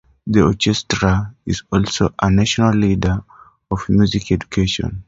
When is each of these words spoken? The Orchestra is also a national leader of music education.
The 0.25 0.41
Orchestra 0.41 1.35
is 1.45 1.61
also 1.71 2.11
a 2.19 2.31
national 2.31 2.73
leader 2.73 3.23
of 3.69 3.87
music 3.87 4.31
education. 4.31 4.99